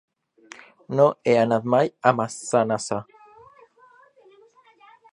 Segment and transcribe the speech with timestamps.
[0.99, 3.01] No he anat mai a Massanassa.